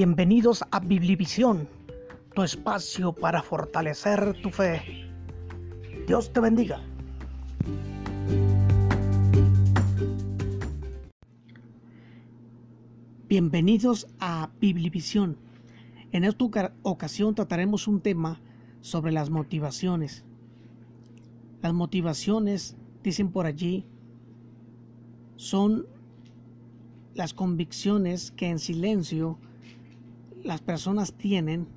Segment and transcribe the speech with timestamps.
[0.00, 1.68] Bienvenidos a Biblivisión,
[2.32, 4.80] tu espacio para fortalecer tu fe.
[6.06, 6.80] Dios te bendiga.
[13.28, 15.36] Bienvenidos a Biblivisión.
[16.12, 16.44] En esta
[16.84, 18.40] ocasión trataremos un tema
[18.80, 20.24] sobre las motivaciones.
[21.60, 23.84] Las motivaciones, dicen por allí,
[25.34, 25.88] son
[27.14, 29.40] las convicciones que en silencio
[30.48, 31.68] las personas tienen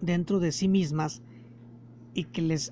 [0.00, 1.22] dentro de sí mismas
[2.14, 2.70] y que les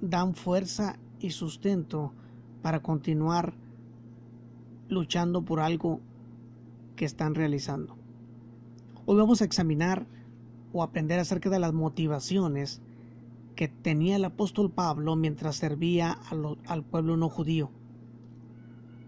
[0.00, 2.12] dan fuerza y sustento
[2.62, 3.54] para continuar
[4.88, 6.00] luchando por algo
[6.96, 7.96] que están realizando.
[9.06, 10.04] Hoy vamos a examinar
[10.72, 12.82] o aprender acerca de las motivaciones
[13.54, 16.18] que tenía el apóstol Pablo mientras servía
[16.66, 17.70] al pueblo no judío.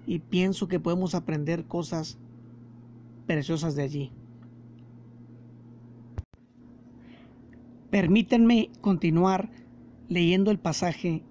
[0.06, 2.16] Y pienso que podemos aprender cosas
[3.26, 4.12] preciosas de allí.
[7.96, 9.48] Permítanme continuar
[10.10, 11.22] leyendo el pasaje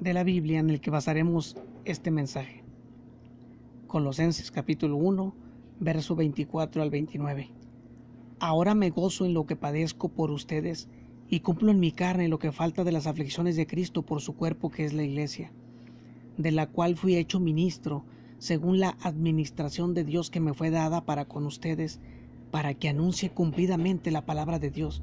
[0.00, 2.64] de la Biblia en el que basaremos este mensaje.
[3.86, 5.34] Colosenses capítulo 1,
[5.78, 7.50] verso 24 al 29.
[8.38, 10.88] Ahora me gozo en lo que padezco por ustedes
[11.28, 14.36] y cumplo en mi carne lo que falta de las aflicciones de Cristo por su
[14.36, 15.52] cuerpo que es la iglesia,
[16.38, 18.06] de la cual fui hecho ministro
[18.38, 22.00] según la administración de Dios que me fue dada para con ustedes,
[22.50, 25.02] para que anuncie cumplidamente la palabra de Dios,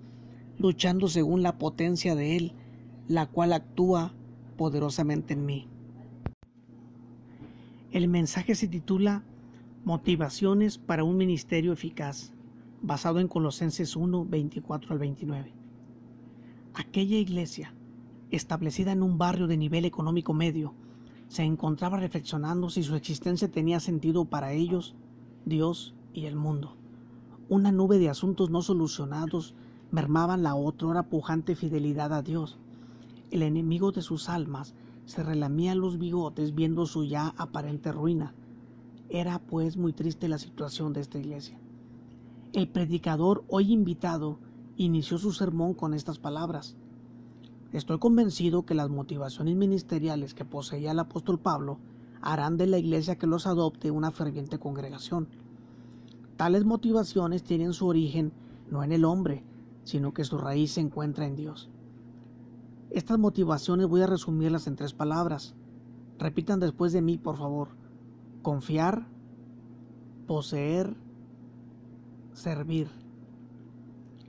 [0.61, 2.53] luchando según la potencia de Él,
[3.07, 4.13] la cual actúa
[4.57, 5.67] poderosamente en mí.
[7.91, 9.23] El mensaje se titula
[9.83, 12.31] Motivaciones para un ministerio eficaz,
[12.81, 15.51] basado en Colosenses 1, 24 al 29.
[16.73, 17.73] Aquella iglesia
[18.31, 20.73] establecida en un barrio de nivel económico medio,
[21.27, 24.95] se encontraba reflexionando si su existencia tenía sentido para ellos,
[25.45, 26.75] Dios y el mundo.
[27.49, 29.53] Una nube de asuntos no solucionados
[29.91, 32.57] mermaban la otrora pujante fidelidad a Dios.
[33.29, 34.73] El enemigo de sus almas
[35.05, 38.33] se relamía los bigotes viendo su ya aparente ruina.
[39.09, 41.59] Era pues muy triste la situación de esta iglesia.
[42.53, 44.39] El predicador hoy invitado
[44.77, 46.75] inició su sermón con estas palabras.
[47.73, 51.79] Estoy convencido que las motivaciones ministeriales que poseía el apóstol Pablo
[52.21, 55.27] harán de la iglesia que los adopte una ferviente congregación.
[56.37, 58.31] Tales motivaciones tienen su origen
[58.69, 59.43] no en el hombre,
[59.83, 61.69] sino que su raíz se encuentra en Dios.
[62.91, 65.55] Estas motivaciones voy a resumirlas en tres palabras.
[66.19, 67.69] Repitan después de mí, por favor.
[68.41, 69.07] Confiar,
[70.27, 70.95] poseer,
[72.33, 72.89] servir.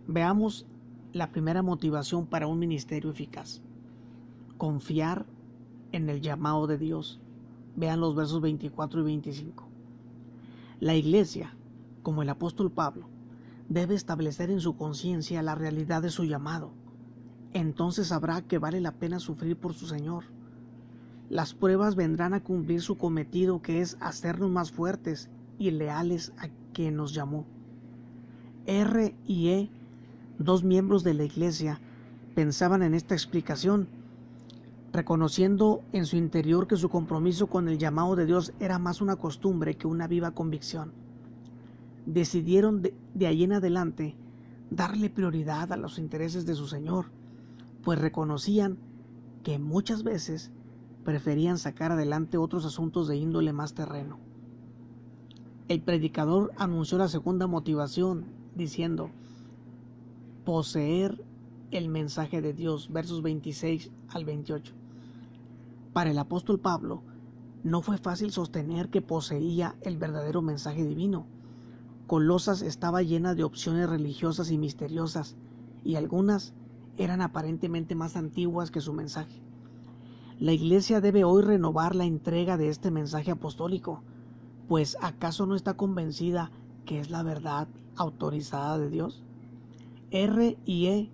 [0.06, 0.66] Veamos
[1.12, 3.60] la primera motivación para un ministerio eficaz.
[4.58, 5.26] Confiar
[5.90, 7.20] en el llamado de Dios.
[7.76, 9.68] Vean los versos 24 y 25.
[10.80, 11.54] La iglesia,
[12.02, 13.08] como el apóstol Pablo,
[13.72, 16.72] debe establecer en su conciencia la realidad de su llamado.
[17.54, 20.24] Entonces sabrá que vale la pena sufrir por su Señor.
[21.30, 26.48] Las pruebas vendrán a cumplir su cometido que es hacernos más fuertes y leales a
[26.74, 27.46] quien nos llamó.
[28.66, 29.70] R y E
[30.38, 31.80] dos miembros de la iglesia
[32.34, 33.88] pensaban en esta explicación,
[34.92, 39.16] reconociendo en su interior que su compromiso con el llamado de Dios era más una
[39.16, 40.92] costumbre que una viva convicción.
[42.06, 44.16] Decidieron de, de ahí en adelante
[44.70, 47.06] darle prioridad a los intereses de su Señor,
[47.82, 48.78] pues reconocían
[49.42, 50.50] que muchas veces
[51.04, 54.18] preferían sacar adelante otros asuntos de índole más terreno.
[55.68, 59.10] El predicador anunció la segunda motivación, diciendo,
[60.44, 61.24] poseer
[61.70, 64.74] el mensaje de Dios, versos 26 al 28.
[65.92, 67.02] Para el apóstol Pablo,
[67.64, 71.26] no fue fácil sostener que poseía el verdadero mensaje divino.
[72.12, 75.34] Colosas estaba llena de opciones religiosas y misteriosas,
[75.82, 76.52] y algunas
[76.98, 79.40] eran aparentemente más antiguas que su mensaje.
[80.38, 84.02] La Iglesia debe hoy renovar la entrega de este mensaje apostólico,
[84.68, 86.50] pues ¿acaso no está convencida
[86.84, 87.66] que es la verdad
[87.96, 89.24] autorizada de Dios?
[90.10, 91.10] R y E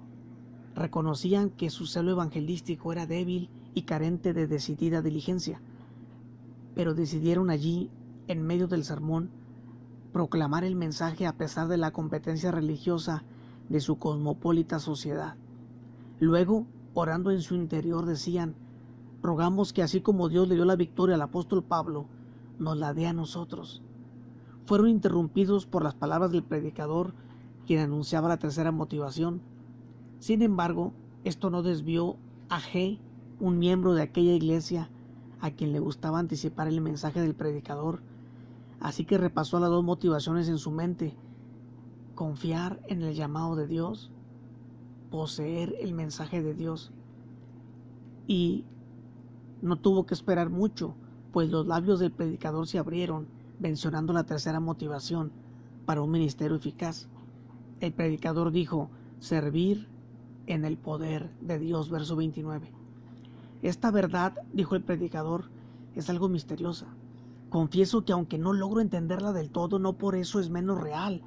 [0.75, 5.61] reconocían que su celo evangelístico era débil y carente de decidida diligencia,
[6.75, 7.89] pero decidieron allí,
[8.27, 9.31] en medio del sermón,
[10.13, 13.25] proclamar el mensaje a pesar de la competencia religiosa
[13.69, 15.37] de su cosmopolita sociedad.
[16.21, 18.55] Luego, orando en su interior, decían,
[19.23, 22.07] rogamos que así como Dios le dio la victoria al apóstol Pablo,
[22.59, 23.83] nos la dé a nosotros.
[24.65, 27.15] Fueron interrumpidos por las palabras del predicador,
[27.67, 29.41] quien anunciaba la tercera motivación.
[30.19, 30.93] Sin embargo,
[31.25, 32.17] esto no desvió
[32.49, 32.99] a G,
[33.41, 34.91] un miembro de aquella iglesia,
[35.41, 38.01] a quien le gustaba anticipar el mensaje del predicador,
[38.81, 41.17] así que repasó las dos motivaciones en su mente,
[42.15, 44.11] confiar en el llamado de Dios,
[45.11, 46.93] poseer el mensaje de Dios.
[48.27, 48.65] Y
[49.63, 50.95] no tuvo que esperar mucho,
[51.33, 53.29] pues los labios del predicador se abrieron,
[53.59, 55.33] mencionando la tercera motivación
[55.87, 57.09] para un ministerio eficaz.
[57.81, 58.91] El predicador dijo,
[59.21, 59.89] servir
[60.47, 62.73] en el poder de Dios, verso 29.
[63.63, 65.51] Esta verdad, dijo el predicador,
[65.95, 66.87] es algo misteriosa.
[67.51, 71.23] Confieso que aunque no logro entenderla del todo, no por eso es menos real.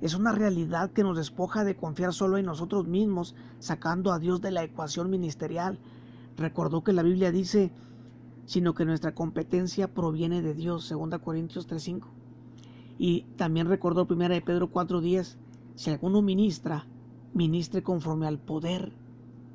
[0.00, 4.40] Es una realidad que nos despoja de confiar solo en nosotros mismos, sacando a Dios
[4.40, 5.78] de la ecuación ministerial.
[6.36, 7.72] Recordó que la Biblia dice,
[8.46, 12.08] sino que nuestra competencia proviene de Dios, 2 Corintios 3:5.
[12.98, 15.38] Y también recordó 1 de Pedro 4:10,
[15.74, 16.86] si alguno ministra,
[17.32, 18.92] ministre conforme al poder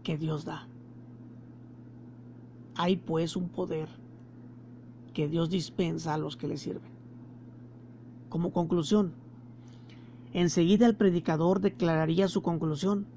[0.03, 0.67] que Dios da.
[2.75, 3.89] Hay pues un poder
[5.13, 6.91] que Dios dispensa a los que le sirven.
[8.29, 9.13] Como conclusión,
[10.33, 13.07] enseguida el predicador declararía su conclusión,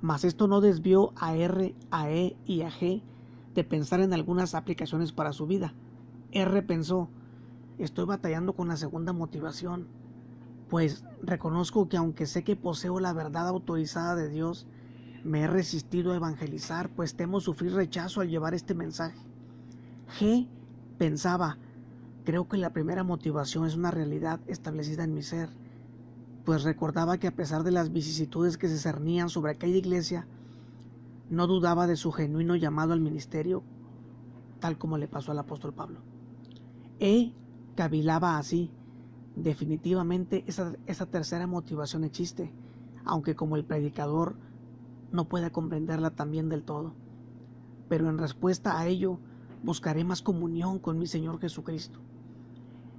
[0.00, 3.02] mas esto no desvió a R, a E y a G
[3.54, 5.74] de pensar en algunas aplicaciones para su vida.
[6.32, 7.08] R pensó,
[7.78, 9.88] estoy batallando con la segunda motivación,
[10.68, 14.66] pues reconozco que aunque sé que poseo la verdad autorizada de Dios,
[15.24, 19.18] me he resistido a evangelizar, pues temo sufrir rechazo al llevar este mensaje.
[20.18, 20.48] G
[21.00, 21.56] pensaba,
[22.26, 25.48] creo que la primera motivación es una realidad establecida en mi ser,
[26.44, 30.26] pues recordaba que a pesar de las vicisitudes que se cernían sobre aquella iglesia,
[31.30, 33.62] no dudaba de su genuino llamado al ministerio,
[34.58, 36.00] tal como le pasó al apóstol Pablo.
[36.98, 37.32] E
[37.76, 38.70] cavilaba así,
[39.36, 42.52] Definitivamente esa, esa tercera motivación existe,
[43.06, 44.36] aunque como el predicador
[45.12, 46.92] no pueda comprenderla también del todo.
[47.88, 49.18] Pero en respuesta a ello,
[49.62, 51.98] buscaré más comunión con mi Señor Jesucristo.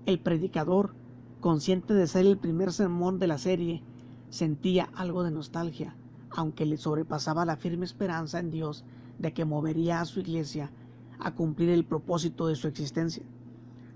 [0.06, 0.94] El predicador,
[1.40, 3.84] consciente de ser el primer sermón de la serie,
[4.30, 5.96] sentía algo de nostalgia,
[6.30, 8.86] aunque le sobrepasaba la firme esperanza en Dios
[9.20, 10.72] de que movería a su iglesia
[11.20, 13.24] a cumplir el propósito de su existencia.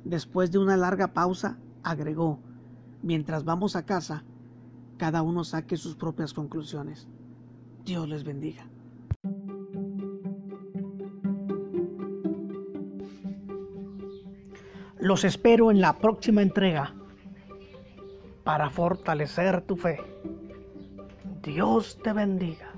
[0.04, 2.40] Después de una larga pausa, agregó,
[3.02, 4.24] mientras vamos a casa,
[4.98, 7.08] cada uno saque sus propias conclusiones.
[7.84, 8.68] Dios les bendiga.
[15.06, 16.96] Los espero en la próxima entrega
[18.44, 20.00] para fortalecer tu fe.
[21.44, 22.75] Dios te bendiga.